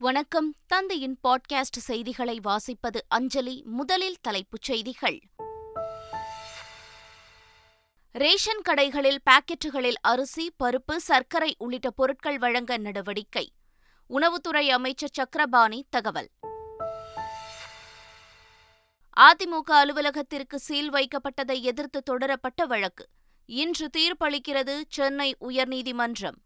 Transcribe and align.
வணக்கம். 0.00 0.54
தந்தையின் 0.66 1.18
பாட்காஸ்ட் 1.28 1.78
செய்திகளை 1.78 2.40
வாசிப்பது 2.44 3.00
அஞ்சலி 3.08 3.62
முதலில் 3.66 4.16
தலைப்புச் 4.20 4.62
செய்திகள். 4.62 5.20
ரேஷன் 8.12 8.60
கடைகளில் 8.68 9.18
பாக்கெட்டுகளில் 9.30 9.94
அரிசி 10.00 10.52
பருப்பு 10.64 10.96
சர்க்கரை 10.96 11.54
உள்ளிட்ட 11.58 11.90
பொருட்கள் 11.90 12.38
வழங்க 12.38 12.76
நடவடிக்கை. 12.76 13.52
உணவுத்துறை 14.08 14.68
அமைச்சர் 14.68 15.10
சக்கரபாணி 15.12 15.86
தகவல். 15.90 16.30
அதிமுக 19.20 19.72
அலுவலகத்திற்கு 19.72 20.58
சீல் 20.58 20.92
வைக்கப்பட்டதை 20.92 21.60
எதிர்த்து 21.60 22.02
தொடரப்பட்ட 22.02 22.66
வழக்கு. 22.66 23.08
இன்று 23.46 23.90
தீர்ப்பளிக்கிறது 23.98 24.82
சென்னை 24.88 25.36
உயர்நீதிமன்றம். 25.40 26.36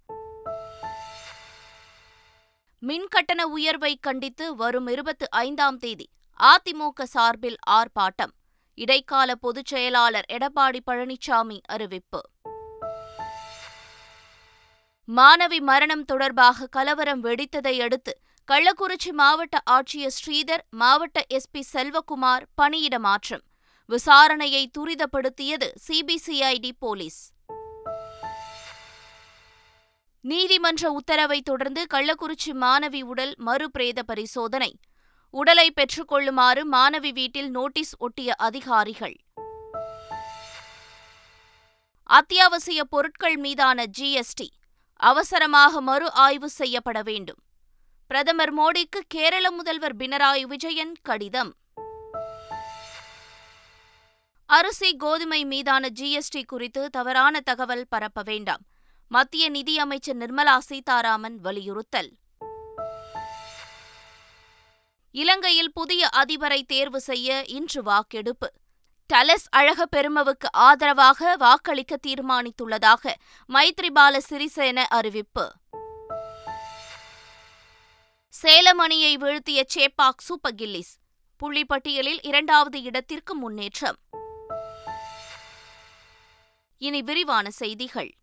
மின் 2.84 3.06
கட்டண 3.08 3.46
உயர்வை 3.46 3.96
கண்டித்து 3.96 4.56
வரும் 4.56 4.86
இருபத்தி 4.86 5.26
ஐந்தாம் 5.28 5.78
தேதி 5.78 6.08
அதிமுக 6.40 7.02
சார்பில் 7.02 7.56
ஆர்ப்பாட்டம். 7.70 8.32
இடைக்கால 8.74 9.34
பொதுச் 9.34 9.66
செயலாளர் 9.66 10.24
எடப்பாடி 10.32 10.78
பழனிசாமி 10.90 11.60
அறிவிப்பு. 11.68 12.20
மாணவி 15.16 15.60
மரணம் 15.60 16.04
தொடர்பாக 16.04 16.66
கலவரம் 16.66 17.24
வெடித்ததை 17.24 17.80
அடுத்து 17.80 18.20
கள்ளக்குறிச்சி 18.52 19.12
மாவட்ட 19.12 19.60
ஆட்சியர் 19.70 20.14
ஸ்ரீதர் 20.24 20.64
மாவட்ட 20.70 21.26
எஸ்பி 21.34 21.60
செல்வகுமார் 21.72 22.42
பணியிட 22.54 22.98
மாற்றம். 22.98 23.42
விசாரணையை 23.88 24.66
துரிதப்படுத்தியது 24.78 25.72
சிபிசிஐடி 25.88 26.70
போலீஸ். 26.78 27.30
நீதிமன்ற 30.24 30.90
உத்தரவை 30.90 31.42
தொடர்ந்து 31.42 31.86
கள்ளக்குறிச்சி 31.94 32.52
மாணவி 32.52 33.02
உடல் 33.02 33.34
மறுபிரேத 33.46 34.02
பரிசோதனை. 34.06 34.78
உடலை 35.30 35.72
பெற்றுக்கொள்ளுமாறு 35.72 36.62
மாணவி 36.72 37.12
வீட்டில் 37.12 37.50
நோட்டீஸ் 37.50 37.96
ஒட்டிய 37.98 38.34
அதிகாரிகள். 38.34 39.16
அத்தியாவசிய 42.02 42.84
பொருட்கள் 42.84 43.36
மீதான 43.36 43.84
ஜிஎஸ்டி 43.98 44.48
அவசரமாக 44.96 45.80
மறு 45.80 46.12
ஆய்வு 46.12 46.48
செய்யப்பட 46.48 47.02
வேண்டும். 47.02 47.38
பிரதமர் 48.06 48.54
மோடிக்கு 48.54 49.00
கேரள 49.08 49.50
முதல்வர் 49.50 49.96
பினராயி 49.96 50.42
விஜயன் 50.42 50.96
கடிதம். 51.02 51.54
அரிசி 54.46 54.96
கோதுமை 54.96 55.44
மீதான 55.44 55.88
ஜிஎஸ்டி 56.00 56.44
குறித்து 56.46 56.90
தவறான 56.90 57.40
தகவல் 57.40 57.86
பரப்ப 57.88 58.22
வேண்டாம். 58.24 58.60
மத்திய 59.12 59.50
நிதியமைச்சர் 59.50 60.16
நிர்மலா 60.16 60.58
சீதாராமன் 60.58 61.40
வலியுறுத்தல். 61.40 62.12
இலங்கையில் 65.10 65.72
புதிய 65.72 66.08
அதிபரை 66.16 66.62
தேர்வு 66.66 67.00
செய்ய 67.00 67.44
இன்று 67.44 67.82
வாக்கெடுப்பு. 67.82 68.52
டலஸ் 69.06 69.48
அழக 69.50 69.86
பெருமவுக்கு 69.96 70.52
ஆதரவாக 70.52 71.36
வாக்களிக்க 71.36 71.98
தீர்மானித்துள்ளதாக 72.06 73.14
மைத்ரிபால 73.48 74.20
சிறிசேன 74.28 74.76
அறிவிப்பு. 74.76 75.52
சேலம் 78.28 78.78
அணியை 78.78 79.16
வீழ்த்திய 79.16 79.66
சேப்பாக் 79.74 80.18
சூப்பர் 80.18 80.54
கில்லிஸ் 80.54 80.96
புள்ளிப்பட்டியலில் 81.44 82.18
இரண்டாவது 82.22 82.82
இடத்திற்கு 82.82 83.34
முன்னேற்றம். 83.34 83.96
இனி 86.78 87.02
விரிவான 87.02 87.50
செய்திகள். 87.50 88.14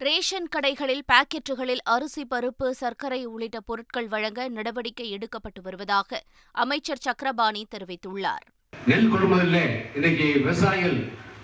ரேஷன் 0.00 0.46
கடைகளில் 0.48 1.02
பாக்கெட்டுகளில் 1.12 1.82
அரிசி 1.84 2.22
பருப்பு 2.24 2.66
சர்க்கரை 2.70 3.18
உள்ளிட்ட 3.26 3.58
பொருட்கள் 3.60 4.08
வழங்க 4.08 4.48
நடவடிக்கை 4.48 5.06
எடுக்கப்பட்டு 5.10 5.60
வருவதாக 5.62 6.20
அமைச்சர் 6.54 7.02
சக்கரபாணி 7.06 7.62
தெரிவித்துள்ளார். 7.74 8.44
நெல் 8.72 9.10
கொள்முதலில் 9.10 9.74
இன்னைக்கு 9.94 10.26
விவசாயிகள் 10.36 10.96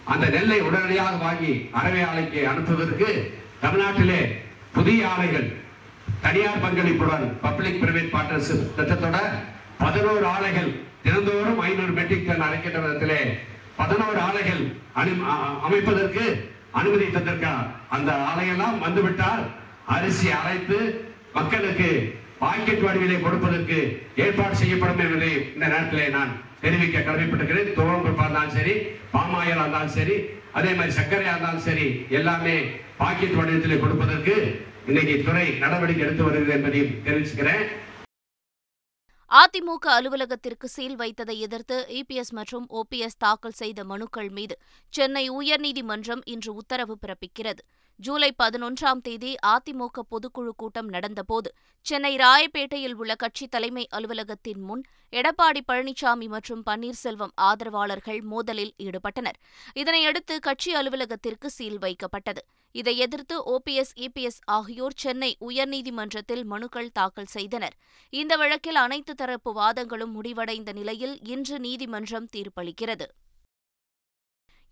அந்த 0.04 0.24
நெல்லை 0.28 0.58
உடனடியாக 0.60 1.14
வாங்கி 1.16 1.52
அரவை 1.72 2.02
ஆலைக்கு 2.02 2.40
அனுப்புவதற்கு 2.46 3.10
தமிழ்நாட்டிலே 3.60 4.20
புதிய 4.72 5.00
ஆலைகள் 5.08 5.48
தனியார் 6.22 6.64
பங்களிப்புடன் 6.64 7.26
பப்ளிக் 7.44 7.80
பிரைவேட் 7.82 8.12
பார்ட்னர்ஷிப் 8.16 8.66
திட்டத்தோட 8.78 9.16
பதினோரு 9.78 10.26
ஆலைகள் 10.26 10.70
தினந்தோறும் 11.02 11.62
ஐநூறு 11.68 11.92
மெட்ரிக் 11.92 12.28
டன் 12.28 12.46
அரைக்கின்ற 12.48 12.80
விதத்திலே 12.84 13.20
பதினோரு 13.76 14.20
ஆலைகள் 14.28 14.62
அமைப்பதற்கு 15.66 16.24
அனுமதி 16.80 17.06
தந்திருக்கார் 17.16 17.66
அந்த 17.96 18.10
ஆலையெல்லாம் 18.30 18.78
வந்துவிட்டால் 18.86 19.44
அரிசி 19.96 20.28
அரைத்து 20.40 20.78
மக்களுக்கு 21.36 21.90
பாக்கெட் 22.42 22.84
வடிவிலே 22.86 23.18
கொடுப்பதற்கு 23.26 23.78
ஏற்பாடு 24.24 24.54
செய்யப்படும் 24.62 25.02
என்பதை 25.04 25.30
இந்த 25.54 25.64
நேரத்திலே 25.72 26.06
நான் 26.16 26.32
தெரிவிக்க 26.64 26.98
கடமைப்பட்டிருக்கிறேன். 27.06 27.70
துவம்பருப்பா 27.78 28.24
இருந்தாலும் 28.26 28.56
சரி 28.58 28.74
பாமாயில் 29.14 29.60
இருந்தாலும் 29.62 29.96
சரி 29.98 30.16
அதே 30.58 30.70
மாதிரி 30.78 30.96
சர்க்கரையா 30.98 31.32
இருந்தாலும் 31.34 31.66
சரி 31.68 31.86
எல்லாமே 32.18 32.56
பாக்கெட் 33.00 33.38
வடிவத்திலே 33.40 33.78
கொடுப்பதற்கு 33.84 34.34
இன்னைக்கு 34.90 35.14
துறை 35.26 35.46
நடவடிக்கை 35.64 36.04
எடுத்து 36.06 36.26
வருகிறது 36.26 36.54
என்பதையும் 36.58 36.94
தெரிவிச்சுக்கிறேன். 37.06 37.64
அதிமுக 39.30 39.86
அலுவலகத்திற்கு 39.88 40.68
சீல் 40.68 40.96
வைத்ததை 40.96 41.34
எதிர்த்து 41.36 41.76
இபிஎஸ் 41.90 42.30
மற்றும் 42.30 42.66
ஓபிஎஸ் 42.70 43.18
தாக்கல் 43.18 43.52
செய்த 43.52 43.84
மனுக்கள் 43.84 44.30
மீது 44.30 44.56
சென்னை 44.92 45.30
உயர்நீதிமன்றம் 45.30 46.22
இன்று 46.24 46.54
உத்தரவு 46.54 46.94
பிறப்பிக்கிறது. 47.06 47.62
ஜூலை 47.98 48.28
பதினொன்றாம் 48.42 49.00
தேதி 49.02 49.34
அதிமுக 49.46 50.02
பொதுக்குழு 50.10 50.50
கூட்டம் 50.56 50.88
நடந்தபோது 50.88 51.50
சென்னை 51.86 52.16
ராயப்பேட்டையில் 52.16 52.92
உள்ள 52.92 53.14
கட்சி 53.14 53.46
தலைமை 53.46 53.86
அலுவலகத்தின் 53.90 54.60
முன் 54.60 54.82
எடப்பாடி 55.12 55.60
பழனிசாமி 55.68 56.28
மற்றும் 56.28 56.62
பன்னீர்செல்வம் 56.66 57.32
ஆதரவாளர்கள் 57.34 58.20
மோதலில் 58.30 58.72
ஈடுபட்டனர். 58.78 59.38
இதனையடுத்து 59.74 60.36
கட்சி 60.40 60.74
அலுவலகத்திற்கு 60.74 61.50
சீல் 61.50 61.78
வைக்கப்பட்டது. 61.78 62.42
இதை 62.72 62.96
எதிர்த்து 62.96 63.36
ஓபிஎஸ் 63.54 63.94
இபிஎஸ் 63.96 64.40
ஆகியோர் 64.44 64.96
சென்னை 64.96 65.36
உயர்நீதிமன்றத்தில் 65.40 66.44
மனுக்கள் 66.44 66.90
தாக்கல் 66.92 67.32
செய்தனர். 67.36 67.76
இந்த 68.10 68.36
வழக்கில் 68.36 68.74
அனைத்து 68.74 69.14
தரப்பு 69.14 69.52
வாதங்களும் 69.60 70.12
முடிவடைந்த 70.12 70.72
நிலையில் 70.72 71.18
இன்று 71.22 71.58
நீதிமன்றம் 71.58 72.28
தீர்ப்பளிக்கிறது. 72.36 73.08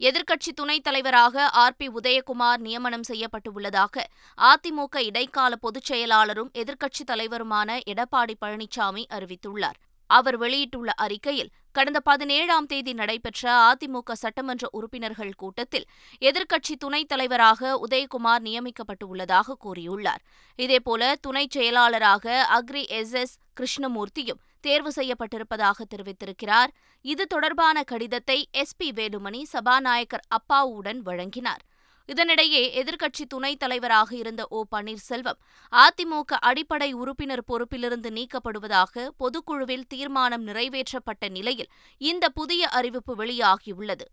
எதிர்க்கட்சி 0.01 0.53
துணைத் 0.55 0.83
தலைவராக 0.83 1.49
ஆர் 1.49 1.77
பி 1.77 1.89
உதயகுமார் 1.89 2.59
நியமனம் 2.59 3.05
செய்யப்பட்டுள்ளதாக 3.09 4.05
அதிமுக 4.39 4.99
இடைக்கால 4.99 5.57
பொதுச் 5.57 5.93
செயலாளரும் 5.93 6.51
எதிர்க்கட்சித் 6.55 7.11
தலைவருமான 7.13 7.79
எடப்பாடி 7.87 8.35
பழனிசாமி 8.41 9.05
அறிவித்துள்ளார். 9.09 9.79
அவர் 10.11 10.37
வெளியிட்டுள்ள 10.37 10.93
அறிக்கையில் 10.97 11.51
கடந்த 11.77 12.01
பதினேழாம் 12.01 12.67
தேதி 12.67 12.93
நடைபெற்ற 12.93 13.53
அதிமுக 13.53 14.13
சட்டமன்ற 14.13 14.69
உறுப்பினர்கள் 14.71 15.33
கூட்டத்தில் 15.37 15.87
எதிர்க்கட்சி 16.21 16.75
துணைத் 16.79 17.09
தலைவராக 17.09 17.81
உதயகுமார் 17.89 18.43
நியமிக்கப்பட்டுள்ளதாக 18.49 19.57
கூறியுள்ளார். 19.65 20.23
இதேபோல 20.59 21.13
துணைச் 21.27 21.51
செயலாளராக 21.51 22.47
அக்ரி 22.59 22.87
எஸ் 22.87 23.13
எஸ் 23.13 23.39
கிருஷ்ணமூர்த்தியும் 23.61 24.41
தேர்வு 24.61 24.93
செய்யப்பட்டிருப்பதாக 24.97 25.85
தெரிவித்திருக்கிறார். 25.95 26.71
இது 27.03 27.27
தொடர்பான 27.27 27.83
கடிதத்தை 27.83 28.49
எஸ் 28.53 28.77
பி 28.77 28.91
வேலுமணி 28.91 29.43
சபாநாயகர் 29.43 30.27
அப்பாவுடன் 30.29 31.03
வழங்கினார். 31.03 31.65
இதனிடையே 32.09 32.63
எதிர்க்கட்சி 32.81 33.25
துணைத் 33.29 33.59
தலைவராக 33.59 34.17
இருந்த 34.17 34.47
ஓ 34.51 34.65
பன்னீர்செல்வம் 34.77 35.39
அதிமுக 35.73 36.33
அடிப்படை 36.41 36.93
உறுப்பினர் 36.93 37.45
பொறுப்பிலிருந்து 37.53 38.11
நீக்கப்படுவதாக 38.11 39.09
பொதுக்குழுவில் 39.17 39.87
தீர்மானம் 39.89 40.47
நிறைவேற்றப்பட்ட 40.47 41.29
நிலையில் 41.29 41.71
இந்த 41.99 42.29
புதிய 42.29 42.69
அறிவிப்பு 42.69 43.15
வெளியாகியுள்ளது. 43.17 44.07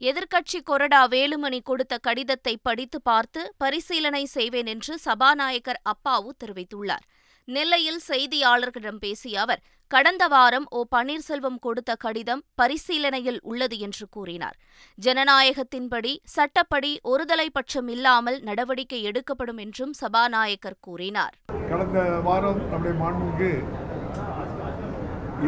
எதிர்க்கட்சி 0.00 0.58
கொறடா 0.70 1.00
வேலுமணி 1.08 1.60
கொடுத்த 1.62 1.98
கடிதத்தை 1.98 2.56
படித்து 2.62 3.02
பார்த்து 3.02 3.54
பரிசீலனை 3.58 4.24
செய்வேன் 4.24 4.66
என்று 4.66 4.98
சபாநாயகர் 4.98 5.82
அப்பாவு 5.84 6.30
தெரிவித்துள்ளார். 6.44 7.04
நெல்லையில் 7.44 8.00
செய்தியாளர்களிடம் 8.08 9.00
பேசிய 9.00 9.40
அவர் 9.40 9.62
கடந்த 9.92 10.24
வாரம் 10.32 10.66
ஓ 10.78 10.80
பன்னீர்செல்வம் 10.94 11.56
கொடுத்த 11.64 11.92
கடிதம் 12.02 12.42
பரிசீலனையில் 12.60 13.38
உள்ளது 13.50 13.76
என்று 13.86 14.04
கூறினார். 14.16 14.56
ஜனநாயகத்தின்படி 15.04 16.12
சட்டப்படி 16.34 16.90
ஒருதலை 17.12 17.46
பட்சம் 17.56 17.88
இல்லாமல் 17.94 18.38
நடவடிக்கை 18.48 19.00
எடுக்கப்படும் 19.10 19.58
என்றும் 19.64 19.94
சபாநாயகர் 20.00 20.78
கூறினார். 20.86 21.34
கடந்த 21.70 22.04
வாரம் 22.28 22.60
நம்முடைய 22.70 22.94
மாண்புக்கு 23.02 23.50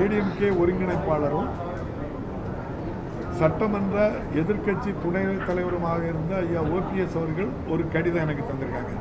ஏடிஎம்கே 0.02 0.50
ஒருங்கிணைப்பாளரும் 0.62 1.48
சட்டமன்ற 3.42 3.96
எதிர்க்கட்சி 4.42 4.90
துணை 5.06 5.24
தலைவருமாக 5.46 6.02
இருந்த 6.12 6.34
ஐயா 6.48 6.64
ஓபிஎஸ் 6.76 7.16
அவர்கள் 7.22 7.50
ஒரு 7.74 7.84
கடிதம் 7.94 8.24
எனக்கு 8.26 8.50
தந்திருக்காங்க. 8.50 8.92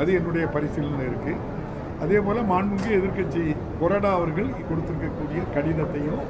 அது 0.00 0.10
என்னுடைய 0.18 0.44
பரிசீலனை 0.56 1.06
இருக்குது 1.12 1.58
அதே 2.04 2.18
போல் 2.26 2.48
மாண்புமிகு 2.50 2.92
எதிர்க்கட்சி 2.98 3.42
கொரடா 3.80 4.10
அவர்கள் 4.18 4.48
கொடுத்துருக்கக்கூடிய 4.68 5.40
கடிதத்தையும் 5.54 6.22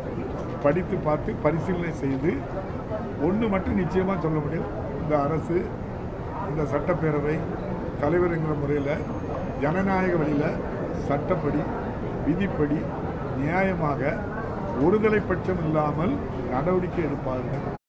படித்து 0.64 0.96
பார்த்து 1.06 1.30
பரிசீலனை 1.44 1.92
செய்து 2.02 2.32
ஒன்று 3.26 3.46
மட்டும் 3.54 3.78
நிச்சயமாக 3.82 4.18
சொல்ல 4.24 4.38
முடியும். 4.44 4.70
இந்த 5.00 5.14
அரசு 5.26 5.56
இந்த 6.50 6.62
சட்டப்பேரவை 6.72 7.36
தலைவருங்கிற 8.02 8.54
முறையில் 8.62 9.04
ஜனநாயக 9.64 10.14
வழியில் 10.22 10.60
சட்டப்படி 11.08 11.62
விதிப்படி 12.26 12.78
நியாயமாக 13.42 14.14
ஒருதலைப்பட்சம் 14.86 15.62
இல்லாமல் 15.66 16.14
நடவடிக்கை 16.54 17.02
எடுப்பார்கள். 17.08 17.79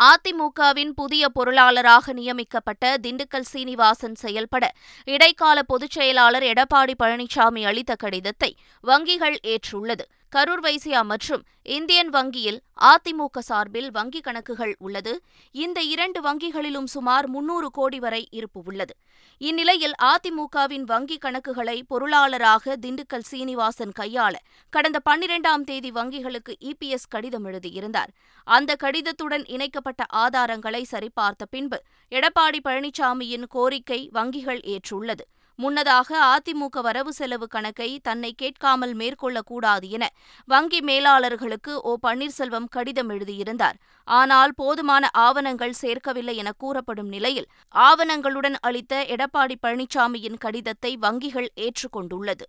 அதிமுகவின் 0.00 0.90
புதிய 0.90 1.28
பொருளாளராக 1.28 2.12
நியமிக்கப்பட்ட 2.12 2.96
திண்டுக்கல் 3.02 3.48
சீனிவாசன் 3.52 4.14
செயல்பட 4.14 4.72
இடைக்கால 5.04 5.62
பொதுச் 5.62 5.90
செயலாளர் 5.90 6.42
எடப்பாடி 6.42 6.94
பழனிசாமி 7.02 7.64
அளித்த 7.64 7.94
கடிதத்தை 7.94 8.56
வங்கிகள் 8.84 9.36
ஏற்றுள்ளது. 9.46 10.04
கரூர் 10.36 10.62
வைசியா 10.62 11.02
மற்றும் 11.02 11.42
இந்தியன் 11.62 12.08
வங்கியில் 12.08 12.60
அதிமுக 12.80 13.38
சார்பில் 13.38 13.90
வங்கிக் 13.90 14.20
கணக்குகள் 14.20 14.74
உள்ளது. 14.78 15.22
இந்த 15.50 15.82
இரண்டு 15.82 16.20
வங்கிகளிலும் 16.20 16.86
சுமார் 16.86 17.26
முன்னூறு 17.28 17.70
கோடி 17.70 17.98
வரை 17.98 18.28
இருப்பு 18.30 18.62
உள்ளது. 18.64 18.94
இந்நிலையில் 19.38 19.94
அதிமுகவின் 20.02 20.84
வங்கிக் 20.92 21.24
கணக்குகளை 21.24 21.76
பொருளாளராக 21.90 22.76
திண்டுக்கல் 22.86 23.26
சீனிவாசன் 23.30 23.94
கையாள 24.00 24.34
கடந்த 24.70 25.00
பன்னிரெண்டாம் 25.10 25.64
தேதி 25.64 25.90
வங்கிகளுக்கு 25.90 26.54
இபிஎஸ் 26.64 27.08
கடிதம் 27.08 27.44
எழுதியிருந்தார். 27.44 28.12
அந்த 28.44 28.76
கடிதத்துடன் 28.84 29.44
இணைக்கப்பட்ட 29.46 30.04
ஆதாரங்களை 30.12 30.82
சரிபார்த்த 30.90 31.46
பின்பு 31.50 31.80
எடப்பாடி 32.10 32.60
பழனிசாமியின் 32.64 33.48
கோரிக்கை 33.48 34.10
வங்கிகள் 34.14 34.62
ஏற்றுள்ளது. 34.74 35.24
முன்னதாக 35.58 36.10
அதிமுக 36.34 36.80
வரவு 36.80 37.12
செலவு 37.12 37.46
கணக்கை 37.46 37.88
தன்னை 37.98 38.30
கேட்காமல் 38.32 38.92
மேற்கொள்ளக்கூடாது 38.96 39.86
என 39.96 40.04
வங்கி 40.48 40.80
மேலாளர்களுக்கு 40.80 41.72
ஓ 41.82 41.92
பன்னீர்செல்வம் 42.06 42.68
கடிதம் 42.70 43.10
எழுதியிருந்தார். 43.14 43.78
ஆனால் 44.08 44.52
போதுமான 44.54 45.08
ஆவணங்கள் 45.24 45.74
சேர்க்கவில்லை 45.80 46.34
என 46.34 46.52
கூறப்படும் 46.56 47.08
நிலையில் 47.08 47.48
ஆவணங்களுடன் 47.74 48.58
அளித்த 48.60 49.02
எடப்பாடி 49.16 49.56
பழனிசாமியின் 49.66 50.38
கடிதத்தை 50.38 50.92
வங்கிகள் 51.06 51.50
ஏற்றுக்கொண்டுள்ளது. 51.66 52.46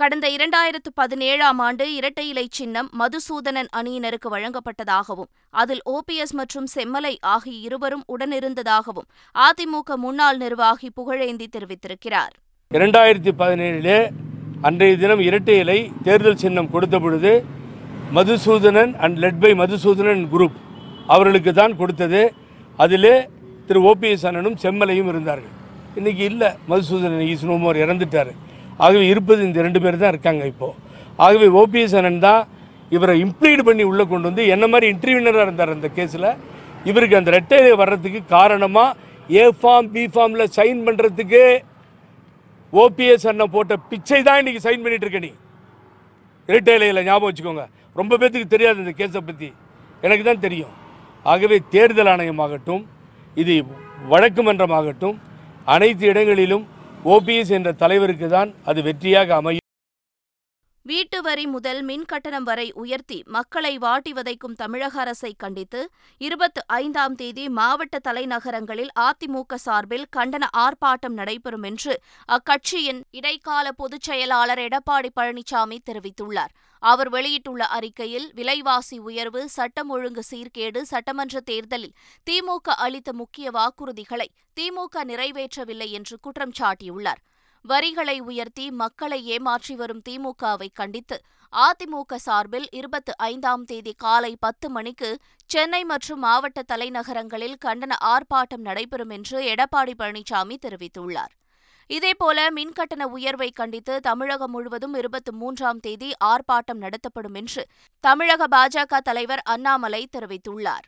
கடந்த 0.00 0.26
இரண்டாயிரத்து 0.34 0.90
பதினேழாம் 1.00 1.60
ஆண்டு 1.66 1.84
இரட்டை 1.98 2.24
இலை 2.32 2.44
சின்னம் 2.58 2.88
மதுசூதனன் 3.00 3.70
அணியினருக்கு 3.78 4.28
வழங்கப்பட்டதாகவும் 4.34 5.28
அதில் 5.60 5.82
ஓபிஎஸ் 5.94 6.34
மற்றும் 6.40 6.68
செம்மலை 6.74 7.12
ஆகிய 7.32 7.54
இருவரும் 7.66 8.04
உடனிருந்ததாகவும் 8.14 9.08
அதிமுக 9.46 9.96
முன்னாள் 10.04 10.38
நிர்வாகி 10.44 10.88
புகழேந்தி 10.98 11.46
தெரிவித்திருக்கிறார். 11.54 12.32
இரண்டாயிரத்தி 12.70 13.32
பதினேழிலே 13.42 13.98
அன்றைய 14.68 14.96
தினம் 15.02 15.24
இரட்டை 15.28 15.58
இலை 15.64 15.78
தேர்தல் 16.06 16.40
சின்னம் 16.44 16.72
கொடுத்த 16.74 16.98
பொழுது 17.04 17.32
Madhusudhanan 18.18 18.92
and 19.04 19.18
led 19.24 19.40
by 19.44 19.52
Madhusudhanan 19.62 20.24
group 20.34 20.58
அவர்களுக்கு 21.14 21.54
தான் 21.60 21.78
கொடுத்தது. 21.80 22.22
அதிலே 22.84 23.16
திரு 23.70 23.80
ஓபிஎஸ் 23.92 24.26
அண்ணனும் 24.30 24.60
செம்மலையும் 24.64 25.10
இருந்தார்கள். 25.14 25.54
இன்னைக்கு 26.00 26.24
இல்லை 26.32 26.50
மதுசூதனன் 26.72 27.32
இஸ்னோமோர் 27.34 27.82
இறந்துட்டார். 27.86 28.32
ஆகவே 28.78 29.04
இருப்பது 29.12 29.40
இந்த 29.48 29.62
ரெண்டு 29.66 29.80
பேர் 29.84 30.02
தான் 30.02 30.12
இருக்காங்க 30.14 30.44
இப்போது 30.52 30.76
ஆகவே 31.24 31.46
ஓபிஎஸ் 31.60 31.96
அண்ணன் 32.00 32.24
தான் 32.28 32.42
இவரை 32.96 33.14
இம்ப்ளீட் 33.24 33.62
பண்ணி 33.68 33.84
உள்ளே 33.90 34.04
கொண்டு 34.10 34.28
வந்து 34.30 34.44
என்ன 34.54 34.64
மாதிரி 34.72 34.86
இன்டர்வியூனராக 34.94 35.46
இருந்தார் 35.46 35.74
அந்த 35.76 35.88
கேஸில் 35.96 36.28
இவருக்கு 36.84 37.18
அந்த 37.20 37.30
ரெட்டை 37.36 37.58
வர்றதுக்கு 37.80 38.20
காரணமாக 38.36 38.96
ஏ 39.36 39.44
ஃபார்ம் 39.60 39.88
பி 39.94 40.04
ஃபார்மில் 40.14 40.52
சைன் 40.58 40.80
பண்ணுறதுக்கு 40.86 41.42
ஓபிஎஸ் 42.72 43.26
அண்ணன் 43.30 43.52
போட்ட 43.54 43.74
பிச்சை 43.90 44.20
தான் 44.28 44.38
இன்னைக்கு 44.40 44.62
சைன் 44.66 44.82
பண்ணிகிட்டு 44.84 45.06
இருக்க 45.06 45.20
நீ. 45.26 45.32
இரட்டையிலையில் 46.48 47.04
ஞாபகம் 47.04 47.28
வச்சுக்கோங்க. 47.28 47.64
ரொம்ப 47.96 48.12
பேர்த்துக்கு 48.20 48.52
தெரியாது 48.54 48.78
இந்த 48.84 48.92
கேஸை 49.00 49.20
பற்றி 49.20 49.48
எனக்கு 50.02 50.24
தான் 50.24 50.44
தெரியும். 50.46 50.72
ஆகவே 51.26 51.56
தேர்தல் 51.74 52.10
ஆணையமாகட்டும் 52.12 52.82
இது 53.36 53.54
வழக்கு 54.12 54.42
மன்றமாகட்டும் 54.42 55.16
அனைத்து 55.74 56.04
இடங்களிலும் 56.06 56.64
ஓபிஎஸ் 57.04 57.50
என்ற 57.50 57.72
தலைவருக்கு 57.72 58.28
தான் 58.28 58.54
அது 58.64 58.82
வெற்றியாக 58.82 59.28
அமையும். 59.34 59.66
வீட்டு 60.82 61.22
வரி 61.22 61.46
முதல் 61.46 61.82
மின் 61.82 62.04
கட்டணம் 62.04 62.44
வரை 62.44 62.72
உயர்த்தி 62.72 63.22
மக்களை 63.26 63.78
வாட்டி 63.78 64.12
வதைக்கும் 64.12 64.54
தமிழக 64.56 65.00
அரசை 65.00 65.34
கண்டித்து 65.38 65.90
இருபத்து 66.18 66.66
ஐந்தாம் 66.66 67.14
தேதி 67.14 67.48
மாவட்ட 67.48 67.98
தலைநகரங்களில் 67.98 68.88
அதிமுக 69.00 69.54
சார்பில் 69.54 70.06
கண்டன 70.16 70.46
ஆர்ப்பாட்டம் 70.56 71.12
நடைபெறும் 71.12 71.62
என்று 71.62 72.00
அக்கட்சியின் 72.28 73.02
இடைக்கால 73.10 73.72
பொதுச் 73.72 74.00
செயலாளர் 74.00 74.58
எடப்பாடி 74.58 75.08
பழனிசாமி 75.20 75.78
தெரிவித்துள்ளார். 75.90 76.54
அவர் 76.82 77.08
வெளியிட்டுள்ள 77.08 77.64
அறிக்கையில் 77.66 78.32
விலைவாசி 78.34 78.98
உயர்வு 78.98 79.48
சட்டம் 79.48 79.88
ஒழுங்கு 79.88 80.22
சீர்கேடு 80.30 80.82
சட்டமன்ற 80.82 81.40
தேர்தலில் 81.40 81.96
திமுக 82.30 82.76
அளித்த 82.76 83.12
முக்கிய 83.12 83.50
வாக்குறுதிகளை 83.50 84.28
திமுக 84.60 85.04
நிறைவேற்றவில்லை 85.04 85.88
என்று 85.90 86.20
குற்றம் 86.20 86.54
சாட்டியுள்ளார். 86.60 87.22
வரிகளை 87.64 88.20
உயர்த்தி 88.20 88.70
மக்களை 88.70 89.24
ஏமாற்றி 89.24 89.74
வரும் 89.74 90.02
திமுகவை 90.08 90.68
கண்டித்து 90.72 91.16
அதிமுக 91.52 92.14
சார்பில் 92.16 92.68
இருபத்து 92.70 93.12
ஐந்தாம் 93.16 93.64
தேதி 93.64 93.92
காலை 93.92 94.36
பத்து 94.40 94.70
மணிக்கு 94.70 95.10
சென்னை 95.50 95.84
மற்றும் 95.84 96.18
மாவட்ட 96.18 96.62
தலைநகரங்களில் 96.62 97.56
கண்டன 97.64 97.92
ஆர்ப்பாட்டம் 98.04 98.64
நடைபெறும் 98.68 99.10
என்று 99.10 99.38
எடப்பாடி 99.54 99.94
பழனிசாமி 99.98 100.56
தெரிவித்துள்ளார். 100.66 101.34
இதேபோல 101.96 102.38
மின்கட்டண 102.56 103.02
உயர்வை 103.02 103.50
கண்டித்து 103.50 104.00
தமிழகம் 104.00 104.50
முழுவதும் 104.50 104.94
இருபத்தி 104.94 105.32
மூன்றாம் 105.32 105.80
தேதி 105.80 106.12
ஆர்ப்பாட்டம் 106.24 106.82
நடத்தப்படும் 106.84 107.34
என்று 107.34 107.66
தமிழக 108.00 108.46
பாஜக 108.56 108.98
தலைவர் 109.02 109.42
அண்ணாமலை 109.44 110.08
தெரிவித்துள்ளார். 110.16 110.86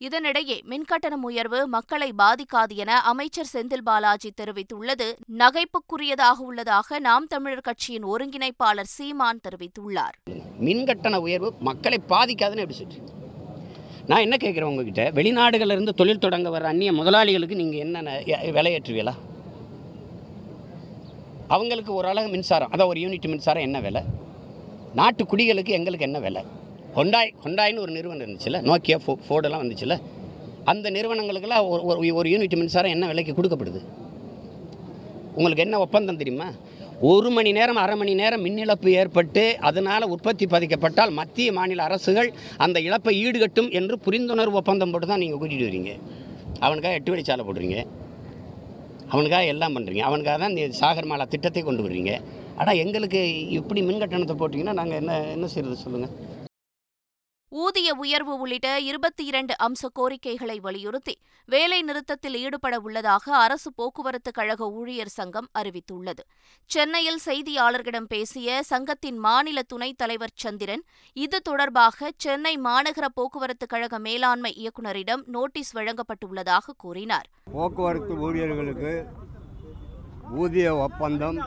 இதனிடையே 0.00 0.56
மின்கட்டணம் 0.70 1.26
உயர்வு 1.30 1.66
மக்களை 1.66 2.12
பாதிக்காது 2.18 2.74
என 2.74 3.00
அமைச்சர் 3.00 3.50
செந்தில் 3.52 3.84
பாலாஜி 3.84 4.32
தெரிவித்துள்ளது. 4.40 5.08
நகைப்புக்குரியதாக 5.38 6.38
உள்ளதாக 6.38 6.98
நாம் 6.98 7.26
தமிழர் 7.26 7.66
கட்சியின் 7.68 8.04
ஒருங்கிணைப்பாளர் 8.04 8.92
சீமான் 8.96 9.40
தெரிவித்துள்ளார். 9.48 10.16
மின்கட்டண 10.60 11.16
உயர்வு 11.16 11.52
மக்களை 11.60 11.98
பாதிக்காதுன்னு 12.08 12.64
எப்படி 12.64 12.78
சொல்றீங்க? 12.82 13.10
நான் 14.06 14.24
என்ன 14.26 14.36
கேட்குறேன் 14.36 14.70
உங்ககிட்ட? 14.72 15.10
வெளிநாடுகளிலிருந்து 15.10 15.98
தொழில் 16.02 16.24
தொடங்க 16.26 16.50
வர 16.50 16.68
அந்நிய 16.68 16.92
முதலாளிகளுக்கு 16.92 17.62
நீங்கள் 17.62 17.78
என்னென்ன 17.78 18.22
விலையேற்றுவீங்களா? 18.58 19.14
அவங்களுக்கு 21.50 21.94
ஒரு 21.94 22.08
அழகு 22.08 22.28
மின்சாரம். 22.28 22.70
அதான் 22.72 22.86
ஒரு 22.86 23.00
யூனிட் 23.00 23.26
மின்சாரம். 23.26 23.62
என்ன 23.62 23.80
விலை? 23.80 24.02
நாட்டு 24.94 25.24
குடிகளுக்கு 25.24 25.68
எங்களுக்கு 25.68 26.04
என்ன 26.04 26.18
விலை? 26.18 26.42
ஹொண்டாய் 26.96 27.34
ஹொண்டாய்னு 27.44 27.78
ஒரு 27.78 27.92
நிறுவனம் 27.92 28.26
இருந்துச்சுல்ல 28.26 28.58
நோக்கியா 28.68 28.98
ஃபோ 29.06 29.14
ஃபோர்டெல்லாம் 29.28 29.62
வந்துச்சுல்ல 29.62 30.00
அந்த 30.64 30.90
நிறுவனங்களுக்கெல்லாம் 30.90 31.68
ஒரு 31.68 32.02
ஒரு- 32.02 32.26
யூனிட் 32.26 32.56
மின்சாரம் 32.56 32.90
என்ன 32.90 33.06
விலைக்கு 33.06 33.32
கொடுக்கப்படுது? 33.32 33.84
உங்களுக்கு 35.34 35.62
என்ன 35.62 35.78
ஒப்பந்தம் 35.78 36.16
தெரியுமா? 36.16 36.50
ஒரு 37.00 37.30
மணி 37.30 37.52
நேரம் 37.52 37.76
அரை 37.76 37.96
மணி 37.96 38.14
நேரம் 38.14 38.40
மின் 38.40 38.58
இழப்பு 38.58 38.92
ஏற்பட்டு 38.92 39.56
அதனால் 39.60 40.02
உற்பத்தி 40.02 40.46
பாதிக்கப்பட்டால் 40.46 41.10
மத்திய 41.10 41.52
மாநில 41.52 41.82
அரசுகள் 41.82 42.32
அந்த 42.56 42.80
இழப்பை 42.80 43.26
ஈடுகட்டும் 43.26 43.72
என்று 43.72 43.98
புரிந்துணர்வு 44.04 44.52
ஒப்பந்தம் 44.52 44.90
போட்டு 44.90 45.06
தான் 45.06 45.18
நீங்கள் 45.18 45.48
கூட்டிகிட்டு 45.48 45.52
வரீங்க. 45.52 46.00
அவனுக்காக 46.58 46.94
எட்டு 46.94 47.16
வழிச்சாலை 47.16 47.44
போடுறீங்க 47.44 47.86
அவனுக்காக 49.12 49.52
எல்லாம் 49.52 49.74
பண்ணுறீங்க 49.76 50.04
அவனுக்காக 50.08 50.36
தான் 50.42 50.54
இந்த 50.56 50.76
சாகர்மாலா 50.82 51.26
திட்டத்தை 51.34 51.62
கொண்டு 51.62 51.84
வர்றீங்க. 51.86 52.12
ஆனால் 52.60 52.80
எங்களுக்கு 52.84 53.20
இப்படி 53.58 53.80
மின் 53.88 54.02
கட்டணத்தை 54.02 54.36
போட்டிங்கன்னா 54.40 54.76
நாங்கள் 54.80 55.00
என்ன 55.02 55.12
என்ன 55.36 55.46
செய்கிறது 55.54 55.82
சொல்லுங்கள் 55.84 56.39
ஊதிய 57.52 57.94
உயர்வு 57.94 58.38
உள்ளிட்ட 58.38 58.80
இருபத்தி 58.80 59.24
இரண்டு 59.24 59.54
அம்ச 59.62 59.86
கோரிக்கைகளை 59.92 60.60
வலியுறுத்தி 60.60 61.14
வேலை 61.48 61.82
நிறுத்தத்தில் 61.82 62.36
ஈடுபட 62.38 62.80
உள்ளதாக 62.80 63.36
அரசு 63.36 63.72
போக்குவரத்து 63.72 64.30
கழக 64.32 64.68
ஊழியர் 64.70 65.08
சங்கம் 65.08 65.48
அறிவித்துள்ளது. 65.58 66.22
சென்னையில் 66.64 67.18
செய்தியாளர்களிடம் 67.24 68.06
பேசிய 68.08 68.62
சங்கத்தின் 68.62 69.18
மாநில 69.18 69.62
துணைத் 69.62 69.98
தலைவர் 69.98 70.34
சந்திரன் 70.34 70.84
இது 71.12 71.40
தொடர்பாக 71.40 72.10
சென்னை 72.16 72.54
மாநகர 72.58 73.08
போக்குவரத்து 73.14 73.66
கழக 73.66 73.98
மேலாண்மை 73.98 74.52
இயக்குநரிடம் 74.62 75.24
நோட்டீஸ் 75.26 75.72
வழங்கப்பட்டுள்ளதாக 75.76 76.76
கூறினார். 76.76 77.28
போக்குவரத்து 77.52 78.14
ஊழியர்களுக்கு 78.18 78.94
ஊதிய 80.36 80.76
ஒப்பந்தம் 80.76 81.40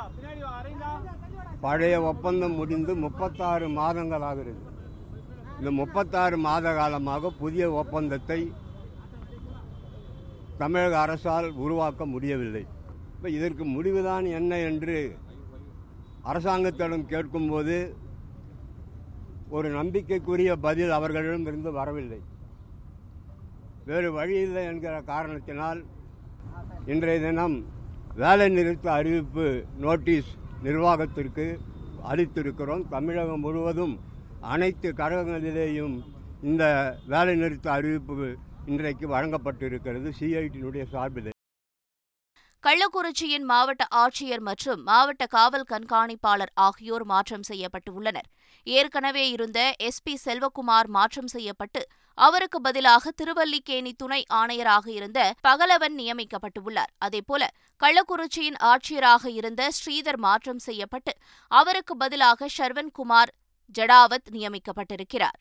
பழைய 1.62 2.02
ஒப்பந்தம் 2.02 2.56
முடிந்து 2.56 2.96
முப்பத்தாறு 2.96 3.68
மாதங்களாகிறது. 3.68 4.62
இந்த 5.64 5.72
முப்பத்தாறு 5.82 6.38
மாத 6.46 6.72
காலமாக 6.78 7.30
புதிய 7.42 7.66
ஒப்பந்தத்தை 7.82 8.38
தமிழக 10.62 10.94
அரசால் 11.04 11.48
உருவாக்க 11.66 12.06
முடியவில்லை. 12.14 12.64
இப்போ 13.14 13.30
இதற்கு 13.36 13.64
முடிவுதான் 13.76 14.26
என்ன 14.40 14.60
என்று 14.70 14.98
அரசாங்கத்திடம் 16.32 17.08
கேட்கும்போது 17.14 17.78
ஒரு 19.58 19.70
நம்பிக்கைக்குரிய 19.78 20.52
பதில் 20.68 20.94
அவர்களிடம் 20.98 21.48
இருந்து 21.50 21.72
வரவில்லை. 21.80 22.22
வேறு 23.90 24.12
வழி 24.20 24.38
இல்லை 24.48 24.66
என்கிற 24.72 24.96
காரணத்தினால் 25.14 25.82
இன்றைய 26.94 27.20
தினம் 27.28 27.58
வேலை 28.24 28.50
நிறுத்த 28.60 28.90
அறிவிப்பு 29.00 29.50
நோட்டீஸ் 29.86 30.32
நிர்வாகத்திற்கு 30.68 31.48
அளித்திருக்கிறோம். 32.12 32.84
தமிழகம் 32.96 33.46
முழுவதும் 33.48 33.96
அனைத்து 34.52 34.90
கழகங்களிலேயும் 34.92 35.96
இந்த 36.44 36.64
வேலைநிறுத்த 37.10 37.68
அறிவிப்பு 37.72 38.36
இன்றைக்கு 38.66 39.06
வழங்கப்பட்டிருக்கிறது. 39.08 40.10
சிஐடியினுடைய 40.20 40.84
சார்பில். 40.92 41.30
கள்ளக்குறிச்சியின் 42.64 43.46
மாவட்ட 43.52 43.84
ஆட்சியர் 43.96 44.40
மற்றும் 44.40 44.82
மாவட்ட 44.84 45.26
காவல் 45.26 45.66
கண்காணிப்பாளர் 45.72 46.52
ஆகியோர் 46.54 47.04
மாற்றம் 47.04 47.46
செய்யப்பட்டுள்ளனர். 47.50 48.28
ஏற்கனவே 48.64 49.30
இருந்த 49.30 49.60
எஸ்பி 49.84 50.14
செல்வகுமார் 50.26 50.90
மாற்றம் 50.98 51.28
செய்யப்பட்டு 51.28 51.82
அவருக்கு 52.18 52.62
பதிலாக 52.62 53.12
திருவல்லிக்கேணி 53.12 53.94
துணை 53.94 54.24
ஆணையராக 54.34 54.88
இருந்த 54.88 55.20
பகலவன் 55.42 55.96
நியமிக்கப்பட்டுள்ளார். 55.98 56.92
அதேபோல 56.98 57.48
கள்ளக்குறிச்சியின் 57.82 58.60
ஆட்சியராக 58.72 59.26
இருந்த 59.28 59.70
ஸ்ரீதர் 59.80 60.18
மாற்றம் 60.18 60.60
செய்யப்பட்டு 60.60 61.14
அவருக்கு 61.48 61.98
பதிலாக 61.98 62.50
ஷர்வன்குமார் 62.58 63.34
ஜடாவத் 63.80 64.30
நியமிக்கப்பட்டிருக்கிறார். 64.32 65.38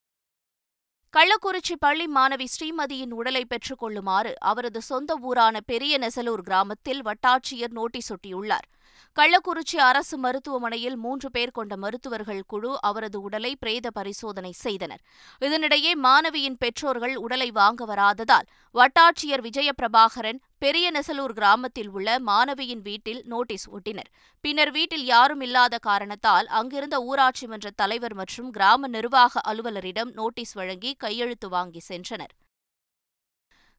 கள்ளக்குறிச்சி 1.17 1.75
பள்ளி 1.79 2.07
மாணவி 2.14 2.47
ஸ்ரீமதியின் 2.47 3.11
உடலை 3.11 3.45
பெற்றுக் 3.45 3.79
கொள்ளுமாறு 3.79 4.41
அவரது 4.41 4.83
சொந்த 4.83 5.19
ஊரான 5.23 5.61
பெரிய 5.61 5.99
நெசலூர் 5.99 6.43
கிராமத்தில் 6.43 7.02
வட்டாட்சியர் 7.02 7.71
நோட்டீஸ் 7.71 8.12
ஒட்டியுள்ளார். 8.12 8.69
கள்ளக்குறிச்சி 9.18 9.76
அரசு 9.76 10.18
மருத்துவமனையில் 10.18 10.97
மூன்று 10.97 11.30
பேர் 11.30 11.50
கொண்ட 11.50 11.76
மருத்துவர்கள் 11.76 12.42
குழு 12.47 12.80
அவரது 12.80 13.21
உடலை 13.21 13.56
பிரேத 13.56 13.90
பரிசோதனை 13.90 14.52
செய்தனர். 14.52 15.02
இதனிடையே 15.40 15.92
மாணவியின் 16.02 16.59
பெற்றோர்கள் 16.59 17.16
உடலை 17.16 17.50
வாங்க 17.50 17.85
வராததால் 17.85 18.49
வட்டாட்சியர் 18.75 19.44
விஜயபிரபாகரன் 19.47 20.40
பெரிய 20.59 20.90
நெசலூர் 20.90 21.32
கிராமத்தில் 21.32 21.88
உள்ள 21.88 22.18
மாணவியின் 22.18 22.82
வீட்டில் 22.82 23.23
நோட்டீஸ் 23.26 23.66
ஒட்டினர். 23.71 24.11
பின்னர் 24.40 24.71
வீட்டில் 24.71 25.04
யாரும் 25.04 25.40
இல்லாத 25.40 25.78
காரணத்தால் 25.78 26.47
அங்கிருந்த 26.47 27.00
ஊராட்சி 27.00 27.47
மன்ற 27.47 27.71
தலைவர் 27.71 28.14
மற்றும் 28.14 28.50
கிராம 28.50 28.87
நிர்வாக 28.87 29.40
அலுவலரிடம் 29.52 30.12
நோட்டீஸ் 30.12 30.52
வழங்கி 30.52 30.92
கையெழுத்து 30.94 31.49
வாங்கி 31.49 31.80
சென்றனர். 31.88 32.32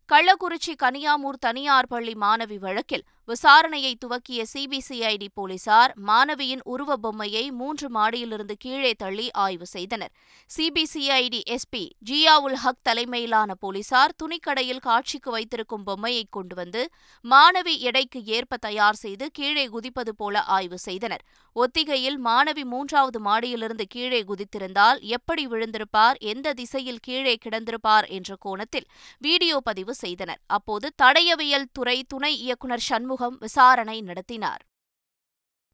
கள்ளக்குறிச்சி 0.09 0.73
கனியாமூர் 0.83 1.37
தனியார் 1.39 1.87
பள்ளி 1.87 2.13
மாணவி 2.13 2.57
வழக்கில் 2.59 3.03
விசாரணையை 3.27 3.91
துவக்கிய 3.95 4.41
சிபிசிஐடி 4.53 5.27
போலீசார் 5.33 5.91
மாணவியின் 6.07 6.63
உருவ 6.63 6.95
பொம்மையை 6.95 7.51
மூன்று 7.51 7.87
மாடியிலிருந்து 7.89 8.55
கீழே 8.59 8.93
தள்ளி 8.93 9.31
ஆய்வு 9.31 9.65
செய்தனர். 9.65 10.11
சிபிசிஐடி 10.49 11.39
எஸ்பி 11.55 11.83
ஜியாவுல் 12.09 12.57
ஹக் 12.63 12.81
தலைமையிலான 12.81 13.53
போலீசார் 13.53 14.15
துணிக்கடையில் 14.23 14.81
காட்சிக்கு 14.81 15.31
வைத்திருக்கும் 15.31 15.83
பொம்மையை 15.83 16.25
கொண்டு 16.29 16.55
வந்து 16.55 16.81
மாணவி 17.25 17.75
எடைக்கு 17.79 18.23
ஏற்ப 18.23 18.57
தயார் 18.57 18.95
செய்து 18.95 19.31
கீழே 19.31 19.65
குதிப்பது 19.67 20.15
போல 20.15 20.43
ஆய்வு 20.57 20.77
செய்தனர். 20.77 21.23
ஒத்திகையில் 21.55 22.19
மாணவி 22.25 22.63
மூன்றாவது 22.65 23.19
மாடியிலிருந்து 23.19 23.87
கீழே 23.87 24.21
குதித்திருந்தால் 24.23 24.99
எப்படி 24.99 25.47
விழுந்திருப்பார் 25.47 26.17
எந்த 26.33 26.53
திசையில் 26.53 27.01
கீழே 27.01 27.37
கிடந்திருப்பார் 27.45 28.07
என்ற 28.07 28.35
கோணத்தில் 28.39 28.87
வீடியோ 29.19 29.59
பதிவு 29.59 29.93
செய்தனர். 29.93 30.39
அப்போது 30.47 30.89
தடயவியல் 31.01 31.69
துறை 31.71 31.97
துணை 32.07 32.33
இயக்குநர் 32.39 32.85
சண்முகம் 33.13 33.35
விசாரணை 33.39 33.95
நடத்தினார். 34.01 34.61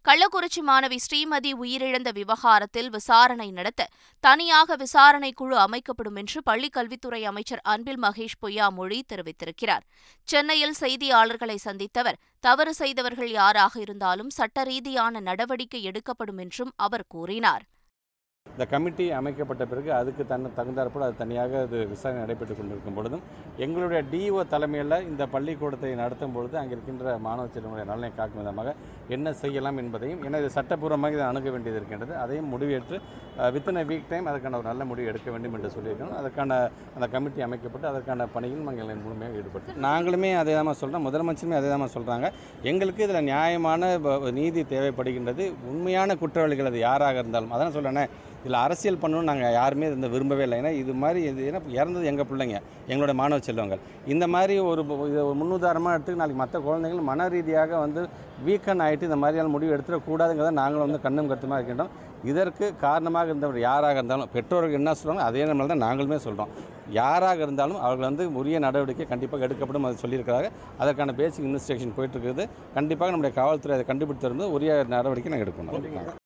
கள்ளக்குறிச்சி 0.06 0.62
மாணவி 0.68 0.98
ஸ்ரீமதி 1.06 1.52
உயிரிழந்த 1.64 2.10
விவகாரத்தில் 2.18 2.90
விசாரணை 2.90 3.48
நடத்த 3.52 3.88
தனியாக 4.24 4.76
விசாரணை 4.76 5.32
குழு 5.32 5.56
அமைக்கப்படும் 5.58 6.16
என்று 6.16 6.40
பள்ளிக் 6.44 6.76
கல்வித்துறை 6.78 7.22
அமைச்சர் 7.32 7.64
அன்பில் 7.64 8.02
மகேஷ் 8.02 8.40
பொய்யாமொழி 8.44 9.00
தெரிவித்திருக்கிறார். 9.12 9.84
சென்னையில் 10.28 10.78
செய்தியாளர்களை 10.80 11.58
சந்தித்தவர் 11.68 12.22
தவறு 12.40 12.74
செய்தவர்கள் 12.74 13.32
யாராக 13.32 13.74
இருந்தாலும் 13.80 14.30
சட்ட 14.30 14.64
ரீதியான 14.64 15.20
நடவடிக்கை 15.20 15.84
எடுக்கப்படும் 15.84 16.38
என்றும் 16.38 16.74
அவர் 16.78 17.10
கூறினார். 17.16 17.66
இந்த 18.54 18.66
கமிட்டி 18.74 19.06
அமைக்கப்பட்ட 19.20 19.64
பிறகு 19.72 19.90
அதுக்கு 20.00 20.24
தன் 20.32 20.48
தகுந்தாற்போல் 20.58 21.06
அது 21.08 21.16
தனியாக 21.22 21.62
அது 21.66 21.78
விசாரணை 21.92 22.20
நடைபெற்று 22.24 22.56
கொண்டிருக்கும் 22.56 22.98
பொழுதும் 22.98 23.24
எங்களுடைய 23.66 24.00
டிஓ 24.12 24.42
தலைமையில் 24.54 24.96
இந்த 25.10 25.24
பள்ளிக்கூடத்தை 25.34 25.92
நடத்தும் 26.02 26.36
பொழுது 26.38 26.56
அங்கே 26.62 26.74
இருக்கின்ற 26.78 27.14
மாணவ 27.28 27.46
செல்வங்களுடைய 27.56 27.88
நலனை 27.92 28.10
காக்கும் 28.20 28.42
விதமாக 28.44 28.74
என்ன 29.16 29.34
செய்யலாம் 29.44 29.80
என்பதையும் 29.84 30.22
ஏன்னா 30.28 30.40
இது 30.44 30.50
சட்டப்பூர்வமாக 30.58 31.18
இதை 31.18 31.26
அணுக 31.32 31.50
வேண்டியது 31.54 31.80
இருக்கின்றது. 31.80 32.14
அதையும் 32.24 32.52
முடிவேற்று 32.54 32.98
வித்தின் 33.56 33.82
வீக் 33.90 34.10
டைம் 34.12 34.30
அதற்கான 34.30 34.58
ஒரு 34.60 34.68
நல்ல 34.72 34.84
முடிவு 34.90 35.10
எடுக்க 35.12 35.30
வேண்டும் 35.34 35.56
என்று 35.58 35.70
சொல்லியிருக்கணும் 35.76 36.18
அதற்கான 36.22 36.58
அந்த 36.96 37.06
கமிட்டி 37.14 37.42
அமைக்கப்பட்டு 37.48 37.88
அதற்கான 37.92 38.28
பணியில் 38.36 38.66
நாங்கள் 38.70 39.04
முழுமையாக 39.06 39.40
ஈடுபட்டு 39.42 39.78
நாங்களுமே 39.88 40.32
அதே 40.42 40.56
தான் 40.60 40.80
சொல்கிறோம் 40.82 41.06
முதலமைச்சருமே 41.08 41.60
அதே 41.60 41.70
தான் 41.74 41.94
சொல்கிறாங்க 41.98 42.30
எங்களுக்கு 42.72 43.04
இதில் 43.06 43.28
நியாயமான 43.32 43.92
நீதி 44.40 44.64
தேவைப்படுகின்றது. 44.74 45.46
உண்மையான 45.72 46.16
குற்றவாளிகள் 46.24 46.72
அது 46.72 46.80
யாராக 46.88 47.24
இருந்தாலும். 47.24 47.54
அதான் 47.56 47.76
சொல்கிறேனே 47.76 48.06
இதில் 48.44 48.60
அரசியல் 48.66 49.00
பண்ணணும்னு 49.04 49.30
நாங்கள் 49.32 49.56
யாருமே 49.60 49.88
இந்த 49.98 50.10
விரும்பவே 50.16 50.44
இல்லை. 50.48 50.58
ஏன்னா 50.62 50.74
இது 50.82 50.94
மாதிரி 51.04 51.22
இது 51.30 51.42
ஏன்னா 51.50 51.62
இறந்தது 51.80 52.10
எங்கள் 52.12 52.28
பிள்ளைங்க 52.32 52.58
எங்களோட 52.92 53.14
மாணவ 53.22 53.42
செல்வங்கள். 53.48 53.82
இந்த 54.14 54.28
மாதிரி 54.36 54.56
ஒரு 54.72 54.84
இது 55.12 55.20
ஒரு 55.30 55.38
முன்னுதாரணமாக 55.42 55.96
எடுத்து 55.98 56.20
நாளைக்கு 56.22 56.42
மற்ற 56.44 56.60
குழந்தைகள் 56.68 57.08
மன 57.12 57.28
ரீதியாக 57.36 57.80
வந்து 57.86 58.04
வீக்கன் 58.48 58.84
ஆகிட்டு 58.86 59.10
இந்த 59.10 59.20
மாதிரியான 59.24 59.52
முடிவு 59.56 59.74
எடுத்துடக்கூடாதுங்கிறத 59.76 60.54
நாங்களும் 60.62 60.88
வந்து 60.88 61.02
கண்ணும் 61.06 61.30
கருத்துமாக 61.32 61.60
இருக்கின்றோம் 61.60 61.94
இதற்கு 62.30 62.66
காரணமாக 62.86 63.32
இருந்தவர் 63.32 63.60
யாராக 63.68 64.00
இருந்தாலும் 64.00 64.32
பெற்றோர்கள் 64.36 64.78
என்ன 64.80 64.94
சொல்கிறாங்க 65.00 65.26
அதே 65.30 65.46
நம்மள 65.50 65.68
தான் 65.72 65.84
நாங்களுமே 65.86 66.18
சொல்கிறோம் 66.26 66.52
யாராக 67.00 67.40
இருந்தாலும் 67.46 67.82
அவர்கள் 67.86 68.10
வந்து 68.10 68.26
உரிய 68.42 68.60
நடவடிக்கை 68.66 69.06
கண்டிப்பாக 69.12 69.48
எடுக்கப்படும் 69.48 69.88
அது 69.90 70.02
சொல்லியிருக்கிறாங்க. 70.04 70.50
அதற்கான 70.82 71.16
பேசிக் 71.20 71.48
இன்வெஸ்டிகேஷன் 71.50 71.98
போயிட்டுருக்குது 72.00 72.46
கண்டிப்பாக 72.78 73.14
நம்முடைய 73.16 73.36
காவல்துறை 73.42 73.76
அதை 73.78 73.86
கண்டுபிடித்திருந்து 73.92 74.48
உரிய 74.58 74.82
நடவடிக்கை 74.96 75.32
நாங்கள் 75.36 75.48
எடுக்கணும். 75.48 76.18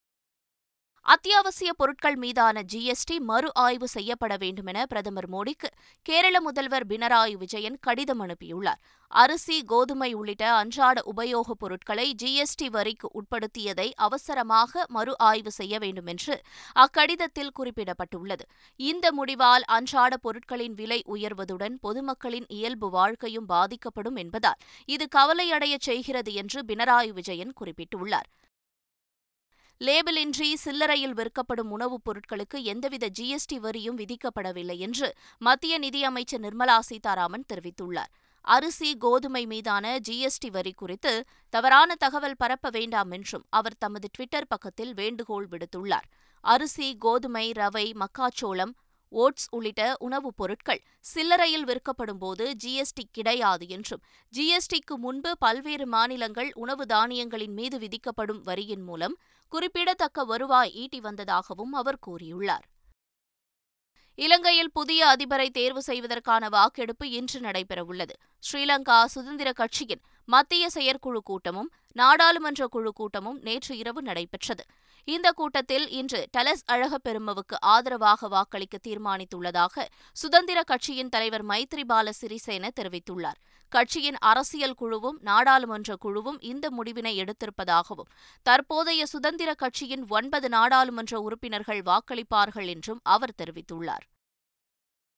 அத்தியாவசிய 1.05 1.73
பொருட்கள் 1.73 2.15
மீதான 2.15 2.61
ஜிஎஸ்டி 2.73 3.19
மறு 3.19 3.53
ஆய்வு 3.53 3.87
செய்யப்பட 3.87 4.37
வேண்டுமென 4.37 4.85
பிரதமர் 4.85 5.29
மோடிக்கு 5.29 5.69
கேரள 6.01 6.41
முதல்வர் 6.41 6.87
பினராயி 6.87 7.33
விஜயன் 7.33 7.77
கடிதம் 7.81 8.27
அனுப்பியுள்ளார். 8.27 8.79
அரிசி 9.07 9.63
கோதுமை 9.63 10.13
உள்ளிட்ட 10.13 10.53
அன்றாட 10.53 11.01
உபயோகப் 11.15 11.59
பொருட்களை 11.59 12.15
ஜிஎஸ்டி 12.23 12.69
வரிக்கு 12.69 13.09
உட்படுத்தியதை 13.13 13.91
அவசரமாக 13.95 14.85
மறு 14.87 15.17
ஆய்வு 15.17 15.51
செய்ய 15.51 15.79
வேண்டுமென்று 15.79 16.41
அக்கடிதத்தில் 16.75 17.53
குறிப்பிடப்பட்டுள்ளது. 17.59 18.45
இந்த 18.75 19.11
முடிவால் 19.17 19.65
அன்றாட 19.65 20.17
பொருட்களின் 20.17 20.73
விலை 20.73 21.03
உயர்வதுடன் 21.07 21.77
பொதுமக்களின் 21.87 22.45
இயல்பு 22.47 22.89
வாழ்க்கையும் 22.89 23.45
பாதிக்கப்படும் 23.45 24.15
என்பதால் 24.15 24.57
இது 24.85 25.07
கவலையடையச் 25.15 25.85
செய்கிறது 25.89 26.33
என்று 26.33 26.63
பினராயி 26.67 27.09
விஜயன் 27.09 27.53
குறிப்பிட்டுள்ளார். 27.61 28.29
லேபிளின்றி 29.83 30.53
சில்லறையில் 30.53 31.13
விற்கப்படும் 31.13 31.71
உணவுப் 31.71 32.01
பொருட்களுக்கு 32.03 32.63
எந்தவித 32.63 33.09
ஜிஎஸ்டி 33.19 33.55
வரியும் 33.55 33.97
விதிக்கப்படவில்லை 33.97 34.77
என்று 34.77 35.13
மத்திய 35.37 35.79
நிதியமைச்சர் 35.79 36.39
நிர்மலா 36.39 36.79
சீதாராமன் 36.79 37.45
தெரிவித்துள்ளார். 37.53 38.11
அரிசி 38.41 38.97
கோதுமை 38.97 39.45
மீதான 39.45 39.99
ஜிஎஸ்டி 40.09 40.51
வரி 40.51 40.71
குறித்து 40.71 41.23
தவறான 41.49 41.95
தகவல் 41.95 42.37
பரப்ப 42.37 42.69
வேண்டாம் 42.69 43.11
என்றும் 43.11 43.45
அவர் 43.49 43.77
தமது 43.77 44.07
ட்விட்டர் 44.13 44.47
பக்கத்தில் 44.47 44.93
வேண்டுகோள் 44.93 45.47
விடுத்துள்ளார். 45.51 46.07
அரிசி 46.41 46.95
கோதுமை 46.99 47.51
ரவை 47.51 47.93
மக்காச்சோளம் 47.93 48.73
ஓட்ஸ் 49.13 49.47
உள்ளிட்ட 49.49 49.95
உணவுப் 49.99 50.37
பொருட்கள் 50.37 50.81
சில்லறையில் 50.99 51.65
விற்கப்படும் 51.65 52.17
போது 52.17 52.55
ஜிஎஸ்டி 52.63 53.05
கிடையாது 53.11 53.67
என்றும் 53.67 54.03
ஜிஎஸ்டிக்கு 54.33 54.95
முன்பு 54.95 55.37
பல்வேறு 55.37 55.87
மாநிலங்கள் 55.87 56.51
உணவு 56.53 56.85
தானியங்களின் 56.85 57.53
மீது 57.53 57.79
விதிக்கப்படும் 57.79 58.41
வரியின் 58.41 58.83
மூலம் 58.83 59.17
குறிப்பிடத்தக்க 59.49 60.23
வருவாய் 60.23 60.73
ஈட்டி 60.73 60.99
வந்ததாகவும் 60.99 61.73
அவர் 61.73 61.99
கூறியுள்ளார். 62.07 62.65
இலங்கையில் 64.15 64.71
புதிய 64.71 65.05
அதிபரை 65.05 65.49
தேர்வு 65.49 65.81
செய்வதற்கான 65.81 66.49
வாக்கெடுப்பு 66.49 67.09
இன்று 67.09 67.39
நடைபெறவுள்ளது. 67.39 68.15
ஸ்ரீலங்கா 68.43 69.05
சுதந்திர 69.05 69.51
கட்சியின் 69.51 70.01
மத்திய 70.25 70.69
செயற்குழு 70.69 71.21
கூட்டமும் 71.21 71.71
நாடாளுமன்ற 71.91 72.67
குழு 72.67 72.93
கூட்டமும் 72.93 73.39
நேற்று 73.41 73.77
இரவு 73.77 74.01
நடைபெற்றது. 74.01 74.63
இந்த 75.05 75.31
கூட்டத்தில் 75.31 75.89
இன்று 75.89 76.27
டலஸ் 76.37 76.63
அழகப்பெருமவுக்கு 76.71 77.55
ஆதரவாக 77.59 78.27
வாக்களிக்க 78.27 78.77
தீர்மானித்துள்ளதாக 78.87 79.85
சுதந்திர 80.13 80.63
கட்சியின் 80.63 81.09
தலைவர் 81.09 81.45
மைத்ரிபால 81.45 82.09
சிறிசேன 82.21 82.69
தெரிவித்துள்ளார். 82.79 83.39
கட்சியின் 83.69 84.17
அரசியல் 84.19 84.75
குழுவும் 84.75 85.17
நாடாளுமன்ற 85.21 85.95
குழுவும் 85.95 86.39
இந்த 86.41 86.69
முடிவினை 86.69 87.13
எடுத்திருப்பதாகவும் 87.23 88.09
தற்போதைய 88.43 89.05
சுதந்திர 89.05 89.53
கட்சியின் 89.53 90.05
ஒன்பது 90.07 90.49
நாடாளுமன்ற 90.49 91.19
உறுப்பினர்கள் 91.19 91.81
வாக்களிப்பார்கள் 91.81 92.67
என்றும் 92.67 92.99
அவர் 93.03 93.37
தெரிவித்துள்ளார். 93.43 94.05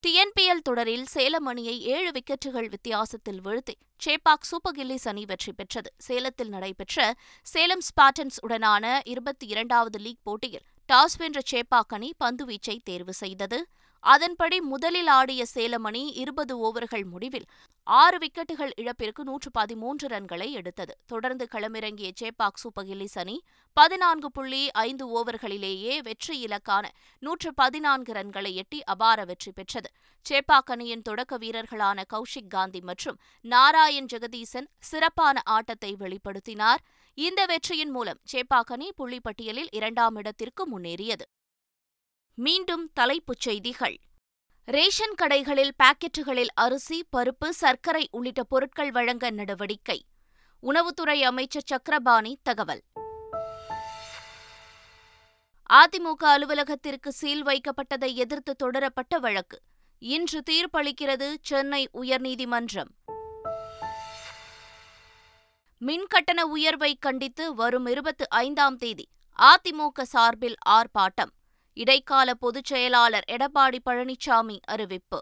டிஎன்பிஎல் 0.05 0.61
தொடரில் 0.63 1.05
சேலம் 1.05 1.45
அணியை 1.45 1.81
ஏழு 1.93 2.09
விக்கெட்டுகள் 2.11 2.67
வித்தியாசத்தில் 2.69 3.39
வீழ்த்தி 3.45 3.73
சேப்பாக் 4.05 4.45
சூப்பர் 4.49 4.75
கில்லிஸ் 4.77 5.07
அணி 5.07 5.25
வெற்றி 5.25 5.51
பெற்றது. 5.51 5.89
சேலத்தில் 5.97 6.49
நடைபெற்ற 6.49 7.15
சேலம் 7.53 7.81
ஸ்பாட்டன்ஸ் 7.87 8.37
உடனான 8.47 8.99
இருபத்தி 9.03 9.47
இரண்டாவது 9.47 9.99
லீக் 9.99 10.21
போட்டியில் 10.23 10.65
டாஸ் 10.89 11.17
வென்ற 11.17 11.41
சேப்பாக் 11.51 11.95
அணி 11.97 12.09
பந்துவீச்சை 12.23 12.77
தேர்வு 12.83 13.13
செய்தது. 13.13 13.59
அதன்படி 14.05 14.57
முதலில் 14.61 15.07
ஆடிய 15.07 15.45
சேலம் 15.45 15.83
அணி 15.83 16.01
இருபது 16.13 16.53
ஓவர்கள் 16.65 17.05
முடிவில் 17.05 17.45
ஆறு 17.83 18.17
விக்கெட்டுகள் 18.17 18.73
இழப்பிற்கு 18.75 19.23
நூற்று 19.23 19.51
பதிமூன்று 19.51 20.07
ரன்களை 20.07 20.47
எடுத்தது. 20.51 20.93
தொடர்ந்து 21.05 21.47
களமிறங்கிய 21.51 22.09
சேப்பாக் 22.21 22.61
சூப்பர் 22.63 22.85
கில்லிஸ் 22.85 23.17
அணி 23.19 23.41
பதினான்கு 23.73 24.31
புள்ளி 24.31 24.71
ஐந்து 24.71 25.05
ஓவர்களிலேயே 25.17 25.95
வெற்றி 25.97 26.35
இலக்கான 26.45 26.85
நூற்று 27.19 27.53
பதினான்கு 27.53 28.13
ரன்களை 28.13 28.51
எட்டி 28.53 28.83
அபார 28.83 29.25
வெற்றி 29.25 29.51
பெற்றது. 29.51 29.89
சேப்பாக் 30.25 30.71
அணியின் 30.75 31.01
தொடக்க 31.01 31.37
வீரர்களான 31.37 32.03
கௌஷிக் 32.13 32.49
காந்தி 32.49 32.81
மற்றும் 32.81 33.19
நாராயண் 33.41 34.11
ஜெகதீசன் 34.13 34.69
சிறப்பான 34.79 35.41
ஆட்டத்தை 35.45 35.95
வெளிப்படுத்தினார். 35.99 36.83
இந்த 37.17 37.45
வெற்றியின் 37.45 37.89
மூலம் 37.89 38.21
சேப்பாக் 38.33 38.73
அணி 38.77 38.89
புள்ளிப்பட்டியலில் 38.97 39.71
இரண்டாம் 39.71 40.15
இடத்திற்கு 40.15 40.65
முன்னேறியது. 40.73 41.27
மீண்டும் 42.37 42.91
தலைப்புச் 42.93 43.39
செய்திகள். 43.39 43.99
ரேஷன் 44.65 45.13
கடைகளில் 45.21 45.71
பாக்கெட்டுகளில் 45.83 46.47
அரிசி 46.53 47.07
பருப்பு 47.17 47.49
சர்க்கரை 47.49 48.07
உள்ளிட்ட 48.11 48.43
பொருட்கள் 48.43 48.91
வழங்க 48.91 49.29
நடவடிக்கை. 49.29 50.05
உணவுத்துறை 50.63 51.21
அமைச்சர் 51.21 51.63
சக்கரபாணி 51.65 52.39
தகவல். 52.43 52.83
அதிமுக 55.73 56.23
அலுவலகத்திற்கு 56.25 57.11
சீல் 57.11 57.45
வைக்கப்பட்டதை 57.45 58.13
எதிர்த்து 58.13 58.55
தொடரப்பட்ட 58.55 59.19
வழக்கு. 59.19 59.61
இன்று 59.99 60.43
தீர்ப்பளிக்கிறது 60.49 61.35
சென்னை 61.41 61.89
உயர்நீதிமன்றம். 61.93 62.89
மின்கட்டண 65.85 66.41
உயர்வை 66.41 66.95
கண்டித்து 66.95 67.55
வரும் 67.55 67.85
இருபத்தி 67.85 68.25
ஐந்தாம் 68.27 68.77
தேதி 68.77 69.07
அதிமுக 69.39 70.01
சார்பில் 70.01 70.55
ஆர்ப்பாட்டம். 70.69 71.33
இடைக்கால 71.75 72.33
பொதுச் 72.33 72.65
செயலாளர் 72.65 73.23
எடப்பாடி 73.31 73.77
பழனிசாமி 73.85 74.59
அறிவிப்பு. 74.63 75.19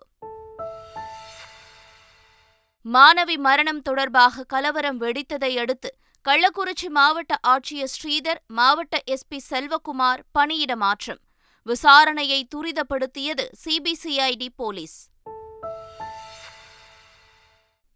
மாணவி 2.93 3.37
மரணம் 3.37 3.81
தொடர்பாக 3.81 4.43
கலவரம் 4.43 5.01
வெடித்ததை 5.01 5.57
அடுத்து 5.57 5.97
கள்ளக்குறிச்சி 6.29 6.89
மாவட்ட 6.89 7.37
ஆட்சியர் 7.47 7.91
ஸ்ரீதர் 7.95 8.41
மாவட்ட 8.47 9.03
எஸ்பி 9.11 9.39
செல்வகுமார் 9.49 10.19
பணியிட 10.31 10.75
மாற்றம். 10.75 11.19
விசாரணையை 11.65 12.43
துரிதப்படுத்தியது 12.55 13.45
சிபிசிஐடி 13.65 14.47
போலீஸ். 14.55 15.09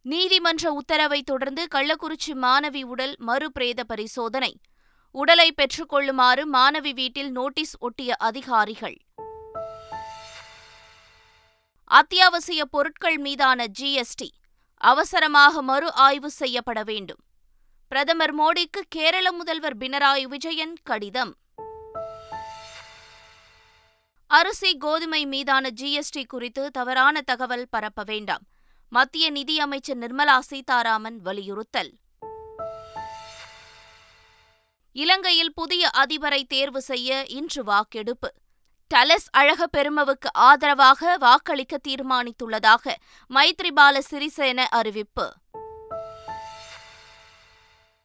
நீதிமன்ற 0.02 0.72
உத்தரவை 0.72 1.24
தொடர்ந்து 1.24 1.68
கள்ளக்குறிச்சி 1.76 2.34
மாணவி 2.34 2.84
உடல் 2.84 3.16
மறுபிரேத 3.28 3.84
பரிசோதனை. 3.88 4.60
உடலை 5.18 5.52
பெற்றுக்கொள்ளுமாறு 5.52 6.54
மாணவி 6.54 6.94
வீட்டில் 6.94 7.32
நோட்டீஸ் 7.32 7.76
ஒட்டிய 7.80 8.16
அதிகாரிகள். 8.16 8.98
அத்தியாவசிய 11.84 12.66
பொருட்கள் 12.66 13.18
மீதான 13.18 13.66
ஜிஎஸ்டி 13.80 14.30
அவசரமாக 14.78 15.62
மறு 15.62 15.94
ஆய்வு 15.94 16.30
செய்யப்பட 16.30 16.84
வேண்டும். 16.84 17.18
பிரதமர் 17.88 18.36
மோடிக்கு 18.40 18.82
கேரள 18.90 19.32
முதல்வர் 19.32 19.78
பினராயி 19.78 20.24
விஜயன் 20.24 20.76
கடிதம். 20.84 21.36
அரிசி 24.28 24.78
கோதுமை 24.78 25.26
மீதான 25.26 25.70
ஜிஎஸ்டி 25.82 26.26
குறித்து 26.28 26.72
தவறான 26.72 27.22
தகவல் 27.22 27.68
பரப்ப 27.70 28.04
வேண்டாம் 28.06 28.44
மத்திய 28.90 29.32
நிதியமைச்சர் 29.32 29.98
நிர்மலா 29.98 30.40
சீதாராமன் 30.40 31.22
வலியுறுத்தல். 31.22 31.94
இலங்கையில் 34.98 35.54
புதிய 35.54 35.90
அதிபரை 35.94 36.44
தேர்வு 36.44 36.82
செய்ய 36.82 37.26
இன்று 37.26 37.64
வாக்கெடுப்பு. 37.64 38.34
டலஸ் 38.88 39.30
அழகப்பெருமவுக்கு 39.38 40.30
ஆதரவாக 40.34 41.18
வாக்களிக்க 41.18 41.80
தீர்மானித்துள்ளதாக 41.88 42.96
மைத்ரிபால 43.30 44.00
சிறிசேன 44.12 44.58
அறிவிப்பு. 44.58 45.34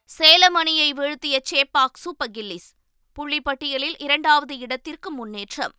சேலம் 0.04 0.54
அணியை 0.54 0.92
வீழ்த்திய 0.92 1.42
சேப்பாக் 1.50 1.94
சூப்பர் 1.94 2.30
கில்லிஸ் 2.30 2.74
புள்ளிப்பட்டியலில் 3.16 3.94
இரண்டாவது 3.98 4.58
இடத்திற்கு 4.58 5.10
முன்னேற்றம். 5.10 5.72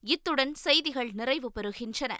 இத்துடன் 0.00 0.54
செய்திகள் 0.54 1.10
நிறைவு 1.12 1.52
பெறுகின்றன. 1.54 2.16